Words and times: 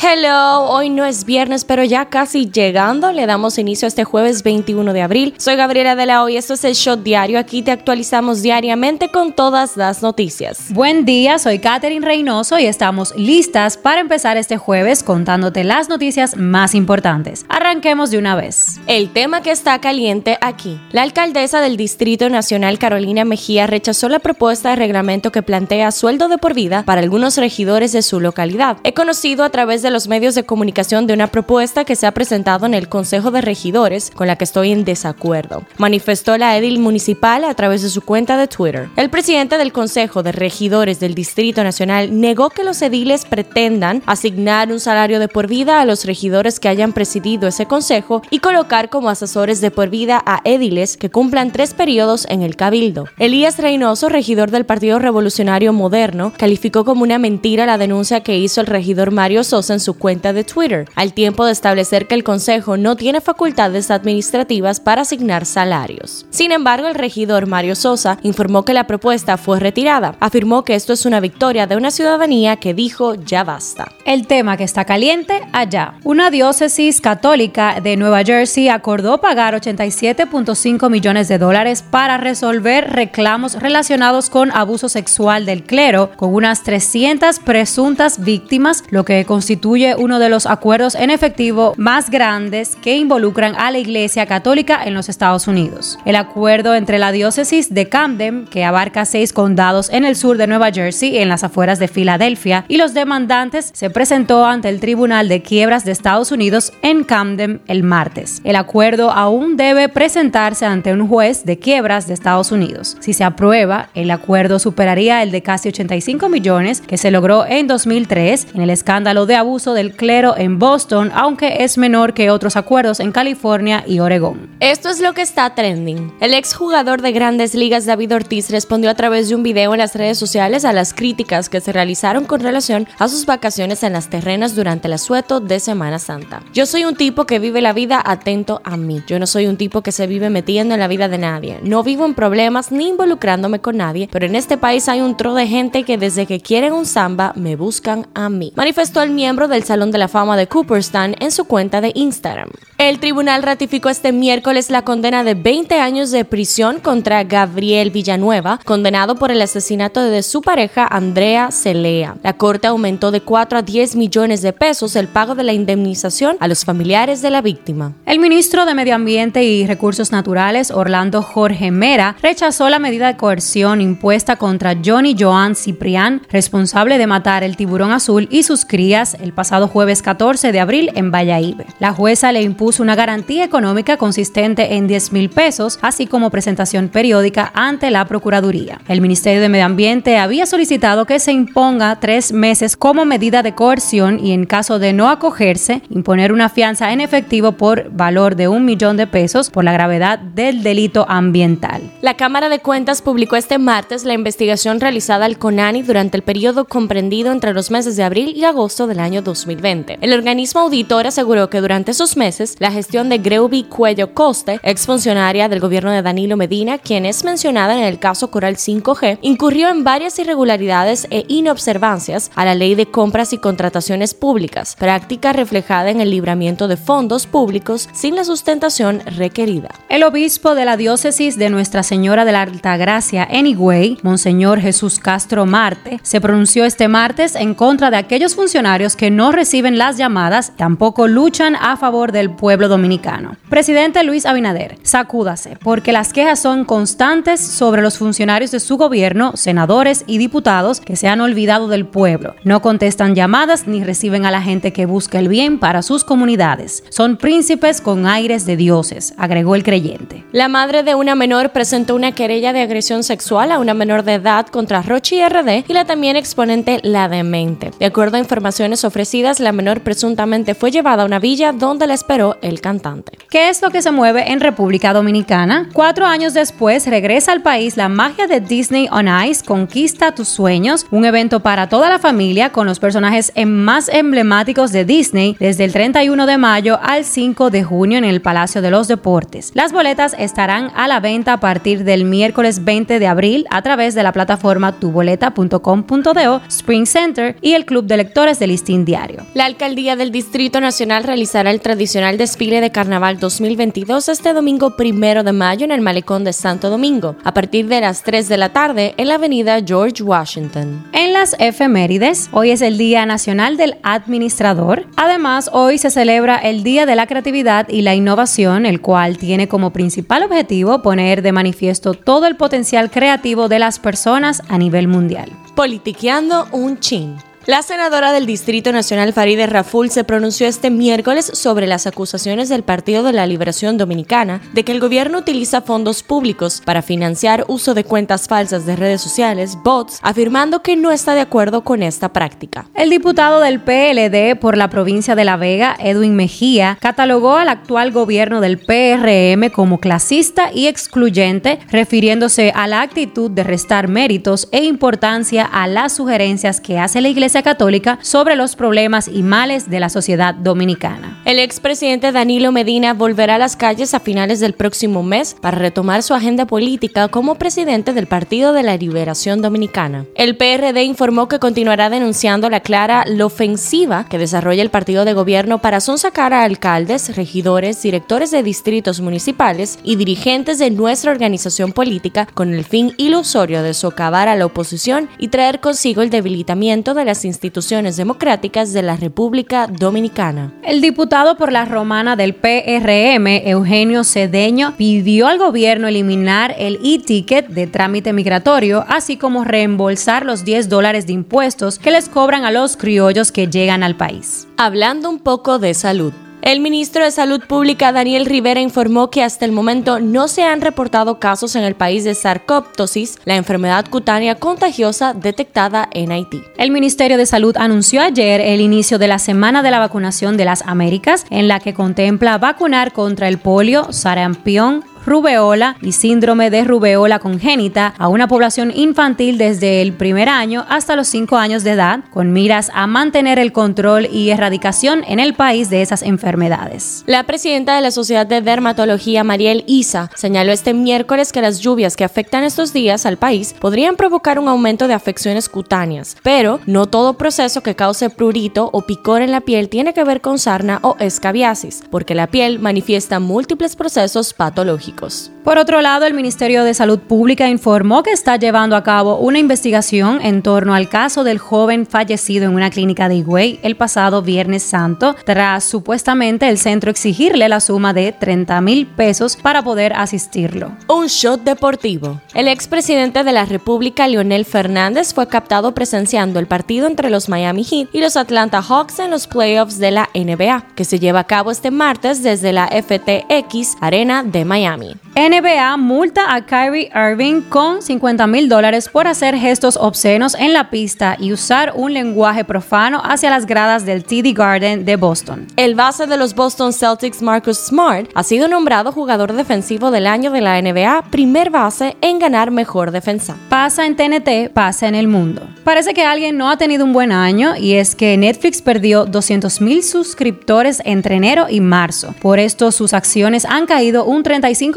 Hello, 0.00 0.60
hoy 0.70 0.90
no 0.90 1.04
es 1.04 1.24
viernes, 1.24 1.64
pero 1.64 1.82
ya 1.82 2.04
casi 2.04 2.48
llegando, 2.48 3.10
le 3.10 3.26
damos 3.26 3.58
inicio 3.58 3.84
a 3.84 3.88
este 3.88 4.04
jueves 4.04 4.44
21 4.44 4.92
de 4.92 5.02
abril. 5.02 5.34
Soy 5.38 5.56
Gabriela 5.56 5.96
de 5.96 6.06
la 6.06 6.22
Hoy, 6.22 6.36
esto 6.36 6.54
es 6.54 6.62
el 6.62 6.74
Shot 6.74 7.02
Diario, 7.02 7.36
aquí 7.36 7.62
te 7.62 7.72
actualizamos 7.72 8.40
diariamente 8.40 9.08
con 9.08 9.32
todas 9.32 9.76
las 9.76 10.00
noticias. 10.00 10.72
Buen 10.72 11.04
día, 11.04 11.40
soy 11.40 11.58
Katherine 11.58 12.06
Reynoso 12.06 12.60
y 12.60 12.66
estamos 12.66 13.12
listas 13.16 13.76
para 13.76 14.00
empezar 14.00 14.36
este 14.36 14.56
jueves 14.56 15.02
contándote 15.02 15.64
las 15.64 15.88
noticias 15.88 16.36
más 16.36 16.76
importantes. 16.76 17.44
Arranquemos 17.48 18.12
de 18.12 18.18
una 18.18 18.36
vez. 18.36 18.78
El 18.86 19.12
tema 19.12 19.42
que 19.42 19.50
está 19.50 19.80
caliente 19.80 20.38
aquí. 20.40 20.80
La 20.92 21.02
alcaldesa 21.02 21.60
del 21.60 21.76
Distrito 21.76 22.30
Nacional, 22.30 22.78
Carolina 22.78 23.24
Mejía, 23.24 23.66
rechazó 23.66 24.08
la 24.08 24.20
propuesta 24.20 24.70
de 24.70 24.76
reglamento 24.76 25.32
que 25.32 25.42
plantea 25.42 25.90
sueldo 25.90 26.28
de 26.28 26.38
por 26.38 26.54
vida 26.54 26.84
para 26.84 27.00
algunos 27.00 27.36
regidores 27.36 27.90
de 27.90 28.02
su 28.02 28.20
localidad. 28.20 28.76
He 28.84 28.94
conocido 28.94 29.42
a 29.42 29.50
través 29.50 29.82
de 29.82 29.87
los 29.90 30.08
medios 30.08 30.34
de 30.34 30.44
comunicación 30.44 31.06
de 31.06 31.14
una 31.14 31.28
propuesta 31.28 31.84
que 31.84 31.96
se 31.96 32.06
ha 32.06 32.12
presentado 32.12 32.66
en 32.66 32.74
el 32.74 32.88
Consejo 32.88 33.30
de 33.30 33.40
Regidores 33.40 34.10
con 34.14 34.26
la 34.26 34.36
que 34.36 34.44
estoy 34.44 34.72
en 34.72 34.84
desacuerdo, 34.84 35.64
manifestó 35.78 36.36
la 36.36 36.56
edil 36.56 36.78
municipal 36.78 37.44
a 37.44 37.54
través 37.54 37.82
de 37.82 37.88
su 37.88 38.02
cuenta 38.02 38.36
de 38.36 38.48
Twitter. 38.48 38.88
El 38.96 39.10
presidente 39.10 39.58
del 39.58 39.72
Consejo 39.72 40.22
de 40.22 40.32
Regidores 40.32 41.00
del 41.00 41.14
Distrito 41.14 41.62
Nacional 41.62 42.20
negó 42.20 42.50
que 42.50 42.64
los 42.64 42.82
ediles 42.82 43.24
pretendan 43.24 44.02
asignar 44.06 44.72
un 44.72 44.80
salario 44.80 45.20
de 45.20 45.28
por 45.28 45.46
vida 45.46 45.80
a 45.80 45.84
los 45.84 46.04
regidores 46.04 46.58
que 46.58 46.68
hayan 46.68 46.92
presidido 46.92 47.48
ese 47.48 47.66
consejo 47.66 48.22
y 48.30 48.40
colocar 48.40 48.90
como 48.90 49.10
asesores 49.10 49.60
de 49.60 49.70
por 49.70 49.90
vida 49.90 50.22
a 50.26 50.40
ediles 50.44 50.96
que 50.96 51.10
cumplan 51.10 51.52
tres 51.52 51.74
periodos 51.74 52.26
en 52.28 52.42
el 52.42 52.56
cabildo. 52.56 53.06
Elías 53.18 53.58
Reynoso, 53.58 54.08
regidor 54.08 54.50
del 54.50 54.66
Partido 54.66 54.98
Revolucionario 54.98 55.72
Moderno, 55.72 56.32
calificó 56.36 56.84
como 56.84 57.02
una 57.02 57.18
mentira 57.18 57.64
la 57.64 57.78
denuncia 57.78 58.22
que 58.22 58.38
hizo 58.38 58.60
el 58.60 58.66
regidor 58.66 59.12
Mario 59.12 59.44
Sosa 59.44 59.77
su 59.80 59.94
cuenta 59.94 60.32
de 60.32 60.44
Twitter, 60.44 60.88
al 60.94 61.12
tiempo 61.12 61.44
de 61.44 61.52
establecer 61.52 62.06
que 62.06 62.14
el 62.14 62.24
Consejo 62.24 62.76
no 62.76 62.96
tiene 62.96 63.20
facultades 63.20 63.90
administrativas 63.90 64.80
para 64.80 65.02
asignar 65.02 65.46
salarios. 65.46 66.26
Sin 66.30 66.52
embargo, 66.52 66.88
el 66.88 66.94
regidor 66.94 67.46
Mario 67.46 67.74
Sosa 67.74 68.18
informó 68.22 68.64
que 68.64 68.74
la 68.74 68.86
propuesta 68.86 69.36
fue 69.36 69.60
retirada. 69.60 70.16
Afirmó 70.20 70.64
que 70.64 70.74
esto 70.74 70.92
es 70.92 71.06
una 71.06 71.20
victoria 71.20 71.66
de 71.66 71.76
una 71.76 71.90
ciudadanía 71.90 72.56
que 72.56 72.74
dijo 72.74 73.14
ya 73.14 73.44
basta. 73.44 73.92
El 74.04 74.26
tema 74.26 74.56
que 74.56 74.64
está 74.64 74.84
caliente 74.84 75.42
allá. 75.52 75.94
Una 76.04 76.30
diócesis 76.30 77.00
católica 77.00 77.80
de 77.80 77.96
Nueva 77.96 78.24
Jersey 78.24 78.68
acordó 78.68 79.18
pagar 79.18 79.54
87.5 79.54 80.90
millones 80.90 81.28
de 81.28 81.38
dólares 81.38 81.84
para 81.88 82.16
resolver 82.16 82.90
reclamos 82.90 83.54
relacionados 83.54 84.30
con 84.30 84.50
abuso 84.52 84.88
sexual 84.88 85.46
del 85.46 85.64
clero, 85.64 86.10
con 86.16 86.34
unas 86.34 86.62
300 86.62 87.38
presuntas 87.40 88.24
víctimas, 88.24 88.84
lo 88.90 89.04
que 89.04 89.24
constituye 89.24 89.67
uno 89.98 90.18
de 90.18 90.28
los 90.28 90.46
acuerdos 90.46 90.94
en 90.94 91.10
efectivo 91.10 91.74
más 91.76 92.10
grandes 92.10 92.74
que 92.76 92.96
involucran 92.96 93.54
a 93.56 93.70
la 93.70 93.78
Iglesia 93.78 94.24
Católica 94.26 94.82
en 94.84 94.94
los 94.94 95.08
Estados 95.08 95.46
Unidos. 95.46 95.98
El 96.06 96.16
acuerdo 96.16 96.74
entre 96.74 96.98
la 96.98 97.12
diócesis 97.12 97.74
de 97.74 97.88
Camden, 97.88 98.46
que 98.46 98.64
abarca 98.64 99.04
seis 99.04 99.32
condados 99.32 99.90
en 99.90 100.04
el 100.04 100.16
sur 100.16 100.38
de 100.38 100.46
Nueva 100.46 100.72
Jersey, 100.72 101.18
en 101.18 101.28
las 101.28 101.44
afueras 101.44 101.78
de 101.78 101.88
Filadelfia, 101.88 102.64
y 102.68 102.78
los 102.78 102.94
demandantes 102.94 103.70
se 103.74 103.90
presentó 103.90 104.46
ante 104.46 104.68
el 104.70 104.80
Tribunal 104.80 105.28
de 105.28 105.42
Quiebras 105.42 105.84
de 105.84 105.92
Estados 105.92 106.32
Unidos 106.32 106.72
en 106.82 107.04
Camden 107.04 107.60
el 107.66 107.82
martes. 107.82 108.40
El 108.44 108.56
acuerdo 108.56 109.10
aún 109.10 109.56
debe 109.56 109.88
presentarse 109.88 110.64
ante 110.64 110.92
un 110.92 111.06
juez 111.06 111.44
de 111.44 111.58
quiebras 111.58 112.06
de 112.06 112.14
Estados 112.14 112.52
Unidos. 112.52 112.96
Si 113.00 113.12
se 113.12 113.24
aprueba, 113.24 113.90
el 113.94 114.10
acuerdo 114.10 114.58
superaría 114.58 115.22
el 115.22 115.30
de 115.30 115.42
casi 115.42 115.68
85 115.68 116.28
millones 116.28 116.80
que 116.80 116.96
se 116.96 117.10
logró 117.10 117.44
en 117.44 117.66
2003 117.66 118.48
en 118.54 118.62
el 118.62 118.70
escándalo 118.70 119.26
de 119.26 119.36
abuso 119.36 119.57
del 119.58 119.96
clero 119.96 120.36
en 120.36 120.58
Boston, 120.58 121.10
aunque 121.14 121.64
es 121.64 121.78
menor 121.78 122.14
que 122.14 122.30
otros 122.30 122.56
acuerdos 122.56 123.00
en 123.00 123.10
California 123.10 123.82
y 123.86 123.98
Oregón. 123.98 124.48
Esto 124.60 124.88
es 124.88 125.00
lo 125.00 125.14
que 125.14 125.22
está 125.22 125.54
trending. 125.54 126.12
El 126.20 126.32
exjugador 126.32 127.02
de 127.02 127.10
grandes 127.10 127.54
ligas 127.54 127.86
David 127.86 128.14
Ortiz 128.14 128.50
respondió 128.50 128.88
a 128.88 128.94
través 128.94 129.28
de 129.28 129.34
un 129.34 129.42
video 129.42 129.74
en 129.74 129.78
las 129.78 129.96
redes 129.96 130.16
sociales 130.16 130.64
a 130.64 130.72
las 130.72 130.94
críticas 130.94 131.48
que 131.48 131.60
se 131.60 131.72
realizaron 131.72 132.24
con 132.24 132.40
relación 132.40 132.86
a 132.98 133.08
sus 133.08 133.26
vacaciones 133.26 133.82
en 133.82 133.92
las 133.92 134.08
terrenas 134.08 134.54
durante 134.54 134.86
el 134.86 134.94
asueto 134.94 135.40
de 135.40 135.58
Semana 135.58 135.98
Santa. 135.98 136.42
Yo 136.54 136.64
soy 136.66 136.84
un 136.84 136.94
tipo 136.94 137.26
que 137.26 137.40
vive 137.40 137.60
la 137.60 137.72
vida 137.72 138.00
atento 138.04 138.60
a 138.64 138.76
mí. 138.76 139.02
Yo 139.08 139.18
no 139.18 139.26
soy 139.26 139.46
un 139.46 139.56
tipo 139.56 139.82
que 139.82 139.92
se 139.92 140.06
vive 140.06 140.30
metiendo 140.30 140.74
en 140.74 140.80
la 140.80 140.88
vida 140.88 141.08
de 141.08 141.18
nadie. 141.18 141.58
No 141.62 141.82
vivo 141.82 142.06
en 142.06 142.14
problemas 142.14 142.70
ni 142.70 142.88
involucrándome 142.88 143.60
con 143.60 143.78
nadie, 143.78 144.08
pero 144.12 144.26
en 144.26 144.36
este 144.36 144.56
país 144.56 144.88
hay 144.88 145.00
un 145.00 145.16
tro 145.16 145.34
de 145.34 145.48
gente 145.48 145.82
que 145.82 145.98
desde 145.98 146.26
que 146.26 146.40
quieren 146.40 146.72
un 146.72 146.86
samba 146.86 147.32
me 147.34 147.56
buscan 147.56 148.06
a 148.14 148.28
mí. 148.28 148.52
Manifestó 148.54 149.02
el 149.02 149.10
miembro 149.10 149.47
del 149.48 149.64
Salón 149.64 149.90
de 149.90 149.98
la 149.98 150.08
Fama 150.08 150.36
de 150.36 150.46
Cooperstown 150.46 151.14
en 151.20 151.30
su 151.30 151.44
cuenta 151.44 151.80
de 151.80 151.92
Instagram. 151.94 152.50
El 152.78 153.00
tribunal 153.00 153.42
ratificó 153.42 153.88
este 153.88 154.12
miércoles 154.12 154.70
la 154.70 154.82
condena 154.82 155.24
de 155.24 155.34
20 155.34 155.80
años 155.80 156.12
de 156.12 156.24
prisión 156.24 156.78
contra 156.78 157.24
Gabriel 157.24 157.90
Villanueva, 157.90 158.60
condenado 158.64 159.16
por 159.16 159.32
el 159.32 159.42
asesinato 159.42 160.00
de 160.00 160.22
su 160.22 160.42
pareja 160.42 160.86
Andrea 160.86 161.50
Celea. 161.50 162.16
La 162.22 162.34
corte 162.34 162.68
aumentó 162.68 163.10
de 163.10 163.20
4 163.20 163.58
a 163.58 163.62
10 163.62 163.96
millones 163.96 164.42
de 164.42 164.52
pesos 164.52 164.94
el 164.94 165.08
pago 165.08 165.34
de 165.34 165.42
la 165.42 165.52
indemnización 165.52 166.36
a 166.38 166.46
los 166.46 166.64
familiares 166.64 167.20
de 167.20 167.30
la 167.30 167.42
víctima. 167.42 167.94
El 168.06 168.20
ministro 168.20 168.64
de 168.64 168.74
Medio 168.74 168.94
Ambiente 168.94 169.42
y 169.42 169.66
Recursos 169.66 170.12
Naturales, 170.12 170.70
Orlando 170.70 171.22
Jorge 171.22 171.70
Mera, 171.70 172.16
rechazó 172.22 172.68
la 172.68 172.78
medida 172.78 173.08
de 173.08 173.16
coerción 173.16 173.80
impuesta 173.80 174.36
contra 174.36 174.76
Johnny 174.84 175.16
Joan 175.18 175.56
Ciprián, 175.56 176.22
responsable 176.30 176.98
de 176.98 177.06
matar 177.06 177.42
el 177.42 177.56
tiburón 177.56 177.90
azul 177.90 178.28
y 178.30 178.44
sus 178.44 178.64
crías 178.64 179.16
el 179.20 179.32
pasado 179.38 179.68
jueves 179.68 180.02
14 180.02 180.50
de 180.50 180.58
abril 180.58 180.90
en 180.96 181.12
Valladolid. 181.12 181.60
La 181.78 181.92
jueza 181.92 182.32
le 182.32 182.42
impuso 182.42 182.82
una 182.82 182.96
garantía 182.96 183.44
económica 183.44 183.96
consistente 183.96 184.74
en 184.74 184.88
10 184.88 185.12
mil 185.12 185.30
pesos, 185.30 185.78
así 185.80 186.08
como 186.08 186.30
presentación 186.30 186.88
periódica 186.88 187.52
ante 187.54 187.92
la 187.92 188.04
Procuraduría. 188.06 188.80
El 188.88 189.00
Ministerio 189.00 189.40
de 189.40 189.48
Medio 189.48 189.66
Ambiente 189.66 190.18
había 190.18 190.44
solicitado 190.44 191.04
que 191.04 191.20
se 191.20 191.30
imponga 191.30 192.00
tres 192.00 192.32
meses 192.32 192.76
como 192.76 193.04
medida 193.04 193.44
de 193.44 193.54
coerción 193.54 194.18
y 194.18 194.32
en 194.32 194.44
caso 194.44 194.80
de 194.80 194.92
no 194.92 195.08
acogerse, 195.08 195.82
imponer 195.88 196.32
una 196.32 196.48
fianza 196.48 196.92
en 196.92 197.00
efectivo 197.00 197.52
por 197.52 197.92
valor 197.92 198.34
de 198.34 198.48
un 198.48 198.64
millón 198.64 198.96
de 198.96 199.06
pesos 199.06 199.50
por 199.50 199.62
la 199.62 199.72
gravedad 199.72 200.18
del 200.18 200.64
delito 200.64 201.06
ambiental. 201.08 201.80
La 202.02 202.14
Cámara 202.14 202.48
de 202.48 202.58
Cuentas 202.58 203.02
publicó 203.02 203.36
este 203.36 203.58
martes 203.58 204.04
la 204.04 204.14
investigación 204.14 204.80
realizada 204.80 205.26
al 205.26 205.38
CONANI 205.38 205.82
durante 205.82 206.16
el 206.16 206.24
periodo 206.24 206.64
comprendido 206.64 207.30
entre 207.30 207.54
los 207.54 207.70
meses 207.70 207.94
de 207.96 208.02
abril 208.02 208.36
y 208.36 208.42
agosto 208.42 208.88
del 208.88 208.98
año 208.98 209.22
2020. 209.28 209.98
El 210.00 210.12
organismo 210.12 210.60
auditor 210.60 211.06
aseguró 211.06 211.48
que 211.48 211.60
durante 211.60 211.92
esos 211.92 212.16
meses 212.16 212.56
la 212.58 212.72
gestión 212.72 213.08
de 213.08 213.18
Greuby 213.18 213.64
Cuello 213.64 214.14
Coste, 214.14 214.58
exfuncionaria 214.62 215.48
del 215.48 215.60
gobierno 215.60 215.92
de 215.92 216.02
Danilo 216.02 216.36
Medina, 216.36 216.78
quien 216.78 217.06
es 217.06 217.24
mencionada 217.24 217.76
en 217.76 217.84
el 217.84 217.98
caso 217.98 218.30
Coral 218.30 218.56
5G, 218.56 219.18
incurrió 219.22 219.68
en 219.68 219.84
varias 219.84 220.18
irregularidades 220.18 221.06
e 221.10 221.24
inobservancias 221.28 222.30
a 222.34 222.44
la 222.44 222.54
ley 222.54 222.74
de 222.74 222.86
compras 222.86 223.32
y 223.32 223.38
contrataciones 223.38 224.14
públicas, 224.14 224.76
práctica 224.78 225.32
reflejada 225.32 225.90
en 225.90 226.00
el 226.00 226.10
libramiento 226.10 226.68
de 226.68 226.76
fondos 226.76 227.26
públicos 227.26 227.88
sin 227.92 228.16
la 228.16 228.24
sustentación 228.24 229.00
requerida. 229.04 229.68
El 229.88 230.04
obispo 230.04 230.54
de 230.54 230.64
la 230.64 230.76
diócesis 230.76 231.36
de 231.36 231.50
Nuestra 231.50 231.82
Señora 231.82 232.24
de 232.24 232.32
la 232.32 232.42
Altagracia 232.42 233.26
en 233.30 233.46
Higüey, 233.46 233.98
Monseñor 234.02 234.60
Jesús 234.60 234.98
Castro 234.98 235.46
Marte, 235.46 236.00
se 236.02 236.20
pronunció 236.20 236.64
este 236.64 236.88
martes 236.88 237.34
en 237.34 237.54
contra 237.54 237.90
de 237.90 237.96
aquellos 237.96 238.34
funcionarios 238.34 238.96
que 238.96 239.07
no 239.10 239.32
reciben 239.32 239.78
las 239.78 239.96
llamadas, 239.96 240.52
tampoco 240.56 241.08
luchan 241.08 241.56
a 241.56 241.76
favor 241.76 242.12
del 242.12 242.30
pueblo 242.30 242.68
dominicano. 242.68 243.36
Presidente 243.48 244.04
Luis 244.04 244.26
Abinader, 244.26 244.76
sacúdase, 244.82 245.56
porque 245.62 245.92
las 245.92 246.12
quejas 246.12 246.38
son 246.40 246.64
constantes 246.64 247.40
sobre 247.40 247.82
los 247.82 247.98
funcionarios 247.98 248.50
de 248.50 248.60
su 248.60 248.76
gobierno, 248.76 249.32
senadores 249.36 250.04
y 250.06 250.18
diputados 250.18 250.80
que 250.80 250.96
se 250.96 251.08
han 251.08 251.20
olvidado 251.20 251.68
del 251.68 251.86
pueblo. 251.86 252.34
No 252.44 252.60
contestan 252.60 253.14
llamadas 253.14 253.66
ni 253.66 253.82
reciben 253.82 254.26
a 254.26 254.30
la 254.30 254.42
gente 254.42 254.72
que 254.72 254.86
busca 254.86 255.18
el 255.18 255.28
bien 255.28 255.58
para 255.58 255.82
sus 255.82 256.04
comunidades. 256.04 256.84
Son 256.90 257.16
príncipes 257.16 257.80
con 257.80 258.06
aires 258.06 258.44
de 258.44 258.56
dioses, 258.56 259.14
agregó 259.16 259.54
el 259.54 259.62
creyente. 259.62 260.24
La 260.32 260.48
madre 260.48 260.82
de 260.82 260.94
una 260.94 261.14
menor 261.14 261.50
presentó 261.50 261.94
una 261.94 262.12
querella 262.12 262.52
de 262.52 262.60
agresión 262.60 263.02
sexual 263.02 263.52
a 263.52 263.58
una 263.58 263.74
menor 263.74 264.02
de 264.02 264.14
edad 264.14 264.46
contra 264.46 264.82
Rochi 264.82 265.24
RD 265.24 265.64
y 265.66 265.72
la 265.72 265.86
también 265.86 266.16
exponente 266.16 266.80
La 266.82 267.08
Demente. 267.08 267.70
De 267.78 267.86
acuerdo 267.86 268.18
a 268.18 268.20
informaciones 268.20 268.84
ofrecidas 268.84 268.97
la 269.38 269.52
menor 269.52 269.82
presuntamente 269.82 270.56
fue 270.56 270.72
llevada 270.72 271.04
a 271.04 271.06
una 271.06 271.20
villa 271.20 271.52
donde 271.52 271.86
la 271.86 271.94
esperó 271.94 272.36
el 272.42 272.60
cantante. 272.60 273.12
¿Qué 273.30 273.48
es 273.48 273.62
lo 273.62 273.70
que 273.70 273.80
se 273.80 273.92
mueve 273.92 274.32
en 274.32 274.40
República 274.40 274.92
Dominicana? 274.92 275.68
Cuatro 275.72 276.04
años 276.04 276.34
después 276.34 276.84
regresa 276.84 277.30
al 277.30 277.42
país 277.42 277.76
la 277.76 277.88
magia 277.88 278.26
de 278.26 278.40
Disney 278.40 278.88
on 278.90 279.06
Ice, 279.24 279.44
Conquista 279.44 280.16
tus 280.16 280.28
sueños, 280.28 280.84
un 280.90 281.04
evento 281.04 281.38
para 281.40 281.68
toda 281.68 281.88
la 281.88 282.00
familia 282.00 282.50
con 282.50 282.66
los 282.66 282.80
personajes 282.80 283.32
más 283.46 283.88
emblemáticos 283.88 284.72
de 284.72 284.84
Disney 284.84 285.36
desde 285.38 285.64
el 285.64 285.72
31 285.72 286.26
de 286.26 286.38
mayo 286.38 286.80
al 286.82 287.04
5 287.04 287.50
de 287.50 287.62
junio 287.62 287.98
en 287.98 288.04
el 288.04 288.20
Palacio 288.20 288.62
de 288.62 288.72
los 288.72 288.88
Deportes. 288.88 289.52
Las 289.54 289.72
boletas 289.72 290.16
estarán 290.18 290.72
a 290.74 290.88
la 290.88 290.98
venta 290.98 291.34
a 291.34 291.40
partir 291.40 291.84
del 291.84 292.04
miércoles 292.04 292.64
20 292.64 292.98
de 292.98 293.06
abril 293.06 293.46
a 293.50 293.62
través 293.62 293.94
de 293.94 294.02
la 294.02 294.12
plataforma 294.12 294.72
tuboleta.com.do, 294.72 296.40
Spring 296.48 296.86
Center 296.86 297.36
y 297.40 297.52
el 297.52 297.64
Club 297.64 297.84
de 297.84 297.96
Lectores 297.96 298.40
de 298.40 298.48
Listín 298.48 298.87
diario. 298.88 299.26
La 299.34 299.44
alcaldía 299.44 299.96
del 299.96 300.10
Distrito 300.10 300.60
Nacional 300.60 301.04
realizará 301.04 301.50
el 301.50 301.60
tradicional 301.60 302.16
desfile 302.16 302.62
de 302.62 302.72
Carnaval 302.72 303.20
2022 303.20 304.08
este 304.08 304.32
domingo 304.32 304.76
primero 304.76 305.22
de 305.22 305.32
mayo 305.32 305.66
en 305.66 305.72
el 305.72 305.82
malecón 305.82 306.24
de 306.24 306.32
Santo 306.32 306.70
Domingo, 306.70 307.14
a 307.22 307.34
partir 307.34 307.68
de 307.68 307.82
las 307.82 308.02
3 308.02 308.28
de 308.28 308.38
la 308.38 308.48
tarde 308.54 308.94
en 308.96 309.08
la 309.08 309.16
avenida 309.16 309.60
George 309.64 310.02
Washington. 310.02 310.86
En 310.92 311.12
las 311.12 311.36
efemérides, 311.38 312.30
hoy 312.32 312.50
es 312.50 312.62
el 312.62 312.78
Día 312.78 313.04
Nacional 313.04 313.58
del 313.58 313.76
Administrador. 313.82 314.86
Además, 314.96 315.50
hoy 315.52 315.76
se 315.76 315.90
celebra 315.90 316.36
el 316.36 316.62
Día 316.62 316.86
de 316.86 316.96
la 316.96 317.06
Creatividad 317.06 317.68
y 317.68 317.82
la 317.82 317.94
Innovación, 317.94 318.64
el 318.64 318.80
cual 318.80 319.18
tiene 319.18 319.48
como 319.48 319.70
principal 319.70 320.22
objetivo 320.22 320.80
poner 320.80 321.20
de 321.20 321.32
manifiesto 321.32 321.92
todo 321.92 322.26
el 322.26 322.36
potencial 322.36 322.90
creativo 322.90 323.48
de 323.48 323.58
las 323.58 323.78
personas 323.78 324.42
a 324.48 324.56
nivel 324.56 324.88
mundial. 324.88 325.30
Politiqueando 325.54 326.46
un 326.52 326.80
chin. 326.80 327.27
La 327.48 327.62
senadora 327.62 328.12
del 328.12 328.26
Distrito 328.26 328.72
Nacional 328.72 329.14
Farideh 329.14 329.46
Raful 329.46 329.88
se 329.88 330.04
pronunció 330.04 330.46
este 330.46 330.68
miércoles 330.68 331.30
sobre 331.32 331.66
las 331.66 331.86
acusaciones 331.86 332.50
del 332.50 332.62
Partido 332.62 333.02
de 333.02 333.14
la 333.14 333.26
Liberación 333.26 333.78
Dominicana 333.78 334.42
de 334.52 334.64
que 334.64 334.72
el 334.72 334.80
gobierno 334.80 335.16
utiliza 335.16 335.62
fondos 335.62 336.02
públicos 336.02 336.60
para 336.62 336.82
financiar 336.82 337.46
uso 337.48 337.72
de 337.72 337.84
cuentas 337.84 338.28
falsas 338.28 338.66
de 338.66 338.76
redes 338.76 339.00
sociales, 339.00 339.56
bots, 339.64 339.98
afirmando 340.02 340.60
que 340.60 340.76
no 340.76 340.90
está 340.90 341.14
de 341.14 341.22
acuerdo 341.22 341.64
con 341.64 341.82
esta 341.82 342.12
práctica. 342.12 342.66
El 342.74 342.90
diputado 342.90 343.40
del 343.40 343.62
PLD 343.62 344.38
por 344.38 344.58
la 344.58 344.68
provincia 344.68 345.14
de 345.14 345.24
La 345.24 345.38
Vega, 345.38 345.74
Edwin 345.78 346.16
Mejía, 346.16 346.76
catalogó 346.82 347.36
al 347.36 347.48
actual 347.48 347.92
gobierno 347.92 348.42
del 348.42 348.58
PRM 348.58 349.48
como 349.48 349.80
clasista 349.80 350.52
y 350.52 350.66
excluyente, 350.66 351.60
refiriéndose 351.70 352.52
a 352.54 352.66
la 352.66 352.82
actitud 352.82 353.30
de 353.30 353.42
restar 353.42 353.88
méritos 353.88 354.48
e 354.52 354.64
importancia 354.64 355.46
a 355.46 355.66
las 355.66 355.94
sugerencias 355.94 356.60
que 356.60 356.78
hace 356.78 357.00
la 357.00 357.08
Iglesia 357.08 357.37
Católica 357.42 357.98
sobre 358.02 358.36
los 358.36 358.56
problemas 358.56 359.08
y 359.08 359.22
males 359.22 359.70
de 359.70 359.80
la 359.80 359.88
sociedad 359.88 360.34
dominicana. 360.34 361.20
El 361.24 361.38
expresidente 361.38 362.12
Danilo 362.12 362.52
Medina 362.52 362.94
volverá 362.94 363.34
a 363.34 363.38
las 363.38 363.56
calles 363.56 363.94
a 363.94 364.00
finales 364.00 364.40
del 364.40 364.54
próximo 364.54 365.02
mes 365.02 365.36
para 365.40 365.58
retomar 365.58 366.02
su 366.02 366.14
agenda 366.14 366.46
política 366.46 367.08
como 367.08 367.34
presidente 367.34 367.92
del 367.92 368.06
Partido 368.06 368.52
de 368.52 368.62
la 368.62 368.76
Liberación 368.76 369.42
Dominicana. 369.42 370.06
El 370.14 370.36
PRD 370.36 370.84
informó 370.84 371.28
que 371.28 371.38
continuará 371.38 371.90
denunciando 371.90 372.48
la 372.48 372.60
clara 372.60 373.04
la 373.06 373.26
ofensiva 373.26 374.06
que 374.08 374.18
desarrolla 374.18 374.62
el 374.62 374.70
partido 374.70 375.04
de 375.04 375.12
gobierno 375.12 375.58
para 375.58 375.80
sonsacar 375.80 376.32
a 376.32 376.42
alcaldes, 376.44 377.14
regidores, 377.16 377.82
directores 377.82 378.30
de 378.30 378.42
distritos 378.42 379.00
municipales 379.00 379.78
y 379.82 379.96
dirigentes 379.96 380.58
de 380.58 380.70
nuestra 380.70 381.10
organización 381.10 381.72
política 381.72 382.26
con 382.34 382.54
el 382.54 382.64
fin 382.64 382.92
ilusorio 382.96 383.62
de 383.62 383.74
socavar 383.74 384.28
a 384.28 384.36
la 384.36 384.46
oposición 384.46 385.08
y 385.18 385.28
traer 385.28 385.60
consigo 385.60 386.02
el 386.02 386.10
debilitamiento 386.10 386.94
de 386.94 387.04
las 387.04 387.17
instituciones 387.24 387.96
democráticas 387.96 388.72
de 388.72 388.82
la 388.82 388.96
República 388.96 389.66
Dominicana. 389.66 390.52
El 390.62 390.80
diputado 390.80 391.36
por 391.36 391.52
la 391.52 391.64
romana 391.64 392.16
del 392.16 392.34
PRM, 392.34 393.26
Eugenio 393.48 394.04
Cedeño, 394.04 394.76
pidió 394.76 395.26
al 395.26 395.38
gobierno 395.38 395.88
eliminar 395.88 396.54
el 396.58 396.78
e-ticket 396.84 397.48
de 397.48 397.66
trámite 397.66 398.12
migratorio, 398.12 398.84
así 398.88 399.16
como 399.16 399.44
reembolsar 399.44 400.24
los 400.24 400.44
10 400.44 400.68
dólares 400.68 401.06
de 401.06 401.12
impuestos 401.14 401.78
que 401.78 401.90
les 401.90 402.08
cobran 402.08 402.44
a 402.44 402.50
los 402.50 402.76
criollos 402.76 403.32
que 403.32 403.48
llegan 403.48 403.82
al 403.82 403.96
país. 403.96 404.46
Hablando 404.56 405.10
un 405.10 405.18
poco 405.18 405.58
de 405.58 405.74
salud. 405.74 406.12
El 406.42 406.60
ministro 406.60 407.04
de 407.04 407.10
Salud 407.10 407.42
Pública 407.46 407.90
Daniel 407.92 408.24
Rivera 408.24 408.60
informó 408.60 409.10
que 409.10 409.22
hasta 409.24 409.44
el 409.44 409.52
momento 409.52 409.98
no 409.98 410.28
se 410.28 410.44
han 410.44 410.60
reportado 410.60 411.18
casos 411.18 411.56
en 411.56 411.64
el 411.64 411.74
país 411.74 412.04
de 412.04 412.14
sarcoptosis, 412.14 413.18
la 413.24 413.36
enfermedad 413.36 413.86
cutánea 413.90 414.36
contagiosa 414.36 415.14
detectada 415.14 415.88
en 415.92 416.12
Haití. 416.12 416.40
El 416.56 416.70
Ministerio 416.70 417.18
de 417.18 417.26
Salud 417.26 417.56
anunció 417.56 418.02
ayer 418.02 418.40
el 418.40 418.60
inicio 418.60 418.98
de 418.98 419.08
la 419.08 419.18
Semana 419.18 419.62
de 419.62 419.72
la 419.72 419.80
Vacunación 419.80 420.36
de 420.36 420.44
las 420.44 420.62
Américas, 420.62 421.26
en 421.28 421.48
la 421.48 421.58
que 421.58 421.74
contempla 421.74 422.38
vacunar 422.38 422.92
contra 422.92 423.28
el 423.28 423.38
polio, 423.38 423.92
sarampión, 423.92 424.84
rubeola 425.08 425.76
y 425.80 425.92
síndrome 425.92 426.50
de 426.50 426.64
rubeola 426.64 427.18
congénita 427.18 427.94
a 427.98 428.08
una 428.08 428.28
población 428.28 428.70
infantil 428.74 429.38
desde 429.38 429.80
el 429.80 429.94
primer 429.94 430.28
año 430.28 430.64
hasta 430.68 430.96
los 430.96 431.08
cinco 431.08 431.36
años 431.36 431.64
de 431.64 431.72
edad, 431.72 432.00
con 432.10 432.32
miras 432.32 432.70
a 432.74 432.86
mantener 432.86 433.38
el 433.38 433.52
control 433.52 434.06
y 434.12 434.30
erradicación 434.30 435.02
en 435.08 435.18
el 435.18 435.34
país 435.34 435.70
de 435.70 435.82
esas 435.82 436.02
enfermedades. 436.02 437.04
La 437.06 437.24
presidenta 437.24 437.74
de 437.74 437.80
la 437.80 437.90
Sociedad 437.90 438.26
de 438.26 438.42
Dermatología, 438.42 439.24
Mariel 439.24 439.64
Isa, 439.66 440.10
señaló 440.14 440.52
este 440.52 440.74
miércoles 440.74 441.32
que 441.32 441.40
las 441.40 441.60
lluvias 441.60 441.96
que 441.96 442.04
afectan 442.04 442.44
estos 442.44 442.72
días 442.72 443.06
al 443.06 443.16
país 443.16 443.54
podrían 443.58 443.96
provocar 443.96 444.38
un 444.38 444.48
aumento 444.48 444.88
de 444.88 444.94
afecciones 444.94 445.48
cutáneas, 445.48 446.16
pero 446.22 446.60
no 446.66 446.86
todo 446.86 447.14
proceso 447.14 447.62
que 447.62 447.74
cause 447.74 448.10
prurito 448.10 448.68
o 448.72 448.82
picor 448.82 449.22
en 449.22 449.30
la 449.30 449.40
piel 449.40 449.68
tiene 449.68 449.94
que 449.94 450.04
ver 450.04 450.20
con 450.20 450.38
sarna 450.38 450.80
o 450.82 450.96
escabiasis, 450.98 451.82
porque 451.90 452.14
la 452.14 452.26
piel 452.26 452.58
manifiesta 452.58 453.20
múltiples 453.20 453.74
procesos 453.74 454.34
patológicos. 454.34 454.97
Por 455.44 455.58
otro 455.58 455.80
lado, 455.80 456.04
el 456.06 456.14
Ministerio 456.14 456.64
de 456.64 456.74
Salud 456.74 456.98
Pública 456.98 457.48
informó 457.48 458.02
que 458.02 458.10
está 458.10 458.36
llevando 458.36 458.76
a 458.76 458.82
cabo 458.82 459.16
una 459.16 459.38
investigación 459.38 460.20
en 460.22 460.42
torno 460.42 460.74
al 460.74 460.88
caso 460.88 461.24
del 461.24 461.38
joven 461.38 461.86
fallecido 461.86 462.46
en 462.46 462.54
una 462.54 462.70
clínica 462.70 463.08
de 463.08 463.16
Higüey 463.16 463.60
el 463.62 463.76
pasado 463.76 464.22
Viernes 464.22 464.62
Santo, 464.62 465.16
tras 465.24 465.64
supuestamente 465.64 466.48
el 466.48 466.58
centro 466.58 466.90
exigirle 466.90 467.48
la 467.48 467.60
suma 467.60 467.92
de 467.92 468.12
30 468.12 468.60
mil 468.60 468.86
pesos 468.86 469.36
para 469.36 469.62
poder 469.62 469.92
asistirlo. 469.94 470.72
Un 470.88 471.06
shot 471.06 471.42
deportivo. 471.42 472.20
El 472.34 472.48
expresidente 472.48 473.24
de 473.24 473.32
la 473.32 473.44
República, 473.44 474.06
Leonel 474.06 474.44
Fernández, 474.44 475.14
fue 475.14 475.28
captado 475.28 475.72
presenciando 475.72 476.40
el 476.40 476.46
partido 476.46 476.86
entre 476.86 477.10
los 477.10 477.28
Miami 477.28 477.64
Heat 477.64 477.88
y 477.92 478.00
los 478.00 478.16
Atlanta 478.16 478.62
Hawks 478.62 478.98
en 478.98 479.10
los 479.10 479.26
playoffs 479.26 479.78
de 479.78 479.92
la 479.92 480.08
NBA, 480.14 480.66
que 480.74 480.84
se 480.84 480.98
lleva 480.98 481.20
a 481.20 481.24
cabo 481.24 481.50
este 481.50 481.70
martes 481.70 482.22
desde 482.22 482.52
la 482.52 482.68
FTX 482.68 483.76
Arena 483.80 484.22
de 484.22 484.44
Miami. 484.44 484.77
NBA 485.14 485.76
multa 485.76 486.34
a 486.34 486.46
Kyrie 486.46 486.90
Irving 486.94 487.42
con 487.42 487.82
50 487.82 488.26
mil 488.26 488.48
dólares 488.48 488.88
por 488.88 489.06
hacer 489.06 489.36
gestos 489.36 489.76
obscenos 489.76 490.34
en 490.34 490.52
la 490.52 490.70
pista 490.70 491.16
y 491.18 491.32
usar 491.32 491.72
un 491.74 491.92
lenguaje 491.92 492.44
profano 492.44 493.00
hacia 493.04 493.30
las 493.30 493.46
gradas 493.46 493.84
del 493.84 494.04
TD 494.04 494.32
Garden 494.34 494.84
de 494.84 494.96
Boston. 494.96 495.46
El 495.56 495.74
base 495.74 496.06
de 496.06 496.16
los 496.16 496.34
Boston 496.34 496.72
Celtics, 496.72 497.22
Marcus 497.22 497.58
Smart, 497.58 498.10
ha 498.14 498.22
sido 498.22 498.48
nombrado 498.48 498.92
jugador 498.92 499.32
defensivo 499.32 499.90
del 499.90 500.06
año 500.06 500.30
de 500.30 500.40
la 500.40 500.60
NBA, 500.60 501.06
primer 501.10 501.50
base 501.50 501.96
en 502.00 502.18
ganar 502.18 502.50
mejor 502.50 502.90
defensa. 502.90 503.36
Pasa 503.48 503.86
en 503.86 503.96
TNT, 503.96 504.52
pasa 504.52 504.88
en 504.88 504.94
el 504.94 505.08
mundo. 505.08 505.42
Parece 505.64 505.92
que 505.92 506.04
alguien 506.04 506.36
no 506.36 506.50
ha 506.50 506.56
tenido 506.56 506.84
un 506.84 506.92
buen 506.92 507.12
año 507.12 507.56
y 507.56 507.74
es 507.74 507.94
que 507.94 508.16
Netflix 508.16 508.62
perdió 508.62 509.04
200 509.04 509.60
mil 509.60 509.82
suscriptores 509.82 510.80
entre 510.84 511.16
enero 511.16 511.46
y 511.48 511.60
marzo. 511.60 512.14
Por 512.20 512.38
esto 512.38 512.72
sus 512.72 512.94
acciones 512.94 513.44
han 513.44 513.66
caído 513.66 514.04
un 514.04 514.22
35 514.22 514.67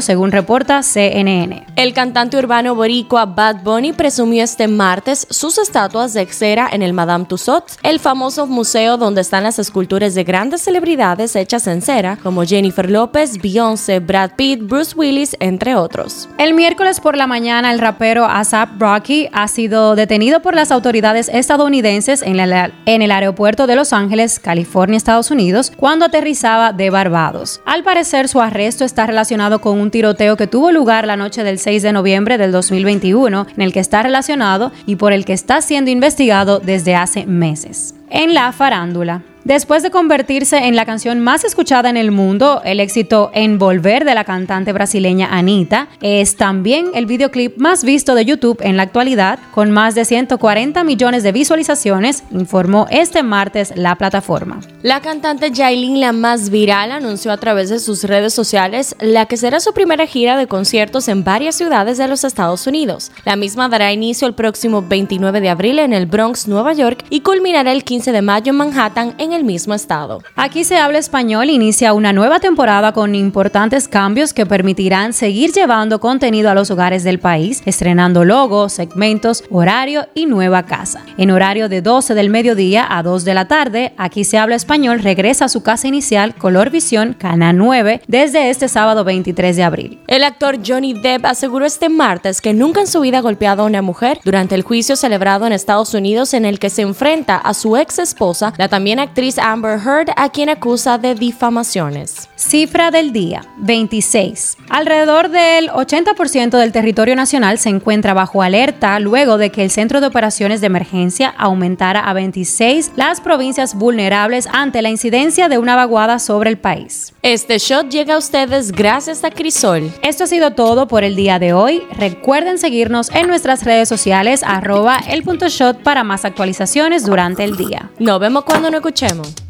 según 0.00 0.32
reporta 0.32 0.82
CNN. 0.82 1.66
El 1.76 1.92
cantante 1.92 2.36
urbano 2.36 2.74
boricua 2.74 3.26
Bad 3.26 3.62
Bunny 3.62 3.92
presumió 3.92 4.44
este 4.44 4.68
martes 4.68 5.26
sus 5.30 5.58
estatuas 5.58 6.12
de 6.14 6.26
cera 6.26 6.68
en 6.70 6.82
el 6.82 6.92
Madame 6.92 7.24
Tussauds, 7.24 7.78
el 7.82 8.00
famoso 8.00 8.46
museo 8.46 8.96
donde 8.96 9.20
están 9.20 9.44
las 9.44 9.58
esculturas 9.58 10.14
de 10.14 10.24
grandes 10.24 10.62
celebridades 10.62 11.36
hechas 11.36 11.66
en 11.66 11.80
cera, 11.80 12.18
como 12.22 12.44
Jennifer 12.44 12.90
López, 12.90 13.40
Beyoncé, 13.40 14.00
Brad 14.00 14.32
Pitt, 14.36 14.62
Bruce 14.62 14.94
Willis, 14.96 15.36
entre 15.40 15.74
otros. 15.74 16.28
El 16.38 16.54
miércoles 16.54 17.00
por 17.00 17.16
la 17.16 17.26
mañana, 17.26 17.72
el 17.72 17.78
rapero 17.78 18.26
ASAP 18.26 18.80
Rocky 18.80 19.28
ha 19.32 19.48
sido 19.48 19.94
detenido 19.94 20.42
por 20.42 20.54
las 20.54 20.70
autoridades 20.72 21.28
estadounidenses 21.28 22.22
en, 22.22 22.38
en 22.40 23.02
el 23.02 23.10
aeropuerto 23.10 23.66
de 23.66 23.76
Los 23.76 23.92
Ángeles, 23.92 24.38
California, 24.38 24.96
Estados 24.96 25.30
Unidos, 25.30 25.72
cuando 25.76 26.06
aterrizaba 26.06 26.72
de 26.72 26.90
Barbados. 26.90 27.60
Al 27.64 27.84
parecer, 27.84 28.28
su 28.28 28.40
arresto 28.40 28.84
está 28.84 29.06
relacionado 29.06 29.19
con 29.60 29.78
un 29.78 29.90
tiroteo 29.90 30.36
que 30.36 30.46
tuvo 30.46 30.72
lugar 30.72 31.06
la 31.06 31.16
noche 31.16 31.44
del 31.44 31.58
6 31.58 31.82
de 31.82 31.92
noviembre 31.92 32.38
del 32.38 32.52
2021, 32.52 33.46
en 33.54 33.62
el 33.62 33.72
que 33.72 33.80
está 33.80 34.02
relacionado 34.02 34.72
y 34.86 34.96
por 34.96 35.12
el 35.12 35.24
que 35.24 35.34
está 35.34 35.60
siendo 35.60 35.90
investigado 35.90 36.58
desde 36.58 36.94
hace 36.94 37.26
meses. 37.26 37.94
En 38.08 38.32
la 38.32 38.50
farándula, 38.52 39.22
Después 39.44 39.82
de 39.82 39.90
convertirse 39.90 40.58
en 40.58 40.76
la 40.76 40.84
canción 40.84 41.20
más 41.20 41.44
escuchada 41.44 41.88
en 41.88 41.96
el 41.96 42.10
mundo, 42.10 42.60
el 42.62 42.78
éxito 42.78 43.30
Envolver 43.32 44.04
de 44.04 44.14
la 44.14 44.24
cantante 44.24 44.72
brasileña 44.72 45.28
Anita 45.30 45.88
es 46.02 46.36
también 46.36 46.90
el 46.94 47.06
videoclip 47.06 47.56
más 47.56 47.82
visto 47.82 48.14
de 48.14 48.26
YouTube 48.26 48.58
en 48.60 48.76
la 48.76 48.82
actualidad, 48.82 49.38
con 49.52 49.70
más 49.70 49.94
de 49.94 50.04
140 50.04 50.84
millones 50.84 51.22
de 51.22 51.32
visualizaciones, 51.32 52.22
informó 52.30 52.86
este 52.90 53.22
martes 53.22 53.72
la 53.76 53.96
plataforma. 53.96 54.60
La 54.82 55.00
cantante 55.00 55.50
Jailin, 55.54 56.00
la 56.00 56.12
más 56.12 56.50
viral, 56.50 56.92
anunció 56.92 57.32
a 57.32 57.38
través 57.38 57.70
de 57.70 57.78
sus 57.78 58.04
redes 58.04 58.34
sociales 58.34 58.94
la 59.00 59.24
que 59.24 59.38
será 59.38 59.60
su 59.60 59.72
primera 59.72 60.06
gira 60.06 60.36
de 60.36 60.48
conciertos 60.48 61.08
en 61.08 61.24
varias 61.24 61.54
ciudades 61.54 61.96
de 61.96 62.08
los 62.08 62.24
Estados 62.24 62.66
Unidos. 62.66 63.10
La 63.24 63.36
misma 63.36 63.70
dará 63.70 63.90
inicio 63.90 64.28
el 64.28 64.34
próximo 64.34 64.82
29 64.82 65.40
de 65.40 65.48
abril 65.48 65.78
en 65.78 65.94
el 65.94 66.04
Bronx, 66.04 66.46
Nueva 66.46 66.74
York, 66.74 67.04
y 67.08 67.20
culminará 67.20 67.72
el 67.72 67.84
15 67.84 68.12
de 68.12 68.22
mayo 68.22 68.50
en 68.50 68.56
Manhattan, 68.56 69.14
en 69.18 69.29
el 69.32 69.44
mismo 69.44 69.74
estado. 69.74 70.22
Aquí 70.36 70.64
se 70.64 70.78
habla 70.78 70.98
español 70.98 71.50
inicia 71.50 71.92
una 71.92 72.12
nueva 72.12 72.40
temporada 72.40 72.92
con 72.92 73.14
importantes 73.14 73.88
cambios 73.88 74.32
que 74.32 74.46
permitirán 74.46 75.12
seguir 75.12 75.52
llevando 75.52 76.00
contenido 76.00 76.50
a 76.50 76.54
los 76.54 76.70
hogares 76.70 77.04
del 77.04 77.18
país, 77.18 77.62
estrenando 77.64 78.24
logos, 78.24 78.72
segmentos, 78.72 79.44
horario 79.50 80.06
y 80.14 80.26
nueva 80.26 80.64
casa. 80.64 81.04
En 81.16 81.30
horario 81.30 81.68
de 81.68 81.82
12 81.82 82.14
del 82.14 82.30
mediodía 82.30 82.86
a 82.88 83.02
2 83.02 83.24
de 83.24 83.34
la 83.34 83.48
tarde, 83.48 83.92
aquí 83.96 84.24
se 84.24 84.38
habla 84.38 84.56
español 84.56 85.00
regresa 85.00 85.46
a 85.46 85.48
su 85.48 85.62
casa 85.62 85.88
inicial 85.88 86.34
Color 86.34 86.70
Visión, 86.70 87.14
Cana 87.18 87.52
9, 87.52 88.02
desde 88.06 88.50
este 88.50 88.68
sábado 88.68 89.04
23 89.04 89.56
de 89.56 89.62
abril. 89.62 89.98
El 90.06 90.24
actor 90.24 90.58
Johnny 90.66 90.94
Depp 90.94 91.24
aseguró 91.26 91.66
este 91.66 91.88
martes 91.88 92.40
que 92.40 92.52
nunca 92.52 92.80
en 92.80 92.86
su 92.86 93.00
vida 93.00 93.18
ha 93.18 93.22
golpeado 93.22 93.62
a 93.62 93.66
una 93.66 93.82
mujer 93.82 94.20
durante 94.24 94.54
el 94.54 94.62
juicio 94.62 94.96
celebrado 94.96 95.46
en 95.46 95.52
Estados 95.52 95.94
Unidos 95.94 96.34
en 96.34 96.44
el 96.44 96.58
que 96.58 96.70
se 96.70 96.82
enfrenta 96.82 97.36
a 97.36 97.54
su 97.54 97.76
ex 97.76 97.98
esposa, 97.98 98.52
la 98.56 98.68
también 98.68 98.98
actriz 98.98 99.19
Amber 99.38 99.78
Heard, 99.78 100.10
a 100.16 100.30
quien 100.30 100.48
acusa 100.48 100.96
de 100.96 101.14
difamaciones. 101.14 102.30
Cifra 102.36 102.90
del 102.90 103.12
día, 103.12 103.44
26. 103.58 104.56
Alrededor 104.70 105.28
del 105.28 105.68
80% 105.68 106.58
del 106.58 106.72
territorio 106.72 107.14
nacional 107.14 107.58
se 107.58 107.68
encuentra 107.68 108.14
bajo 108.14 108.40
alerta 108.40 108.98
luego 108.98 109.36
de 109.36 109.50
que 109.50 109.62
el 109.62 109.70
Centro 109.70 110.00
de 110.00 110.06
Operaciones 110.06 110.62
de 110.62 110.68
Emergencia 110.68 111.34
aumentara 111.36 112.00
a 112.00 112.14
26 112.14 112.92
las 112.96 113.20
provincias 113.20 113.74
vulnerables 113.74 114.48
ante 114.50 114.80
la 114.80 114.88
incidencia 114.88 115.50
de 115.50 115.58
una 115.58 115.76
vaguada 115.76 116.18
sobre 116.18 116.48
el 116.48 116.56
país. 116.56 117.12
Este 117.20 117.58
shot 117.58 117.90
llega 117.90 118.14
a 118.14 118.18
ustedes 118.18 118.72
gracias 118.72 119.22
a 119.22 119.30
Crisol. 119.30 119.92
Esto 120.02 120.24
ha 120.24 120.28
sido 120.28 120.52
todo 120.52 120.88
por 120.88 121.04
el 121.04 121.14
día 121.14 121.38
de 121.38 121.52
hoy. 121.52 121.82
Recuerden 121.98 122.56
seguirnos 122.56 123.10
en 123.10 123.26
nuestras 123.26 123.64
redes 123.64 123.88
sociales 123.88 124.42
arroba 124.42 124.98
el 125.10 125.22
punto 125.24 125.48
shot 125.48 125.82
para 125.82 126.04
más 126.04 126.24
actualizaciones 126.24 127.04
durante 127.04 127.44
el 127.44 127.58
día. 127.58 127.90
Nos 127.98 128.18
vemos 128.18 128.44
cuando 128.44 128.70
nos 128.70 128.78
escuchemos. 128.78 129.09
Vraiment. 129.10 129.49